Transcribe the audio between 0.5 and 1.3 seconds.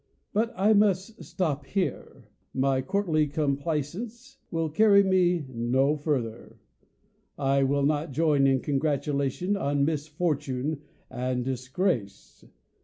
I must